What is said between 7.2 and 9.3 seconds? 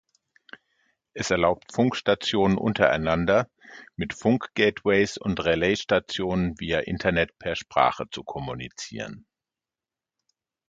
per Sprache zu kommunizieren.